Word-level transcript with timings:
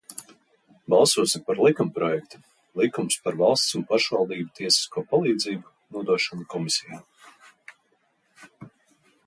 "Balsosim 0.93 1.43
par 1.49 1.59
likumprojekta 1.65 2.39
"Likums 2.81 3.19
par 3.27 3.37
valsts 3.43 3.77
un 3.81 3.85
pašvaldību 3.91 4.55
tiesisko 4.61 5.03
palīdzību" 5.13 5.75
nodošanu 5.99 6.49
komisijām." 6.55 7.05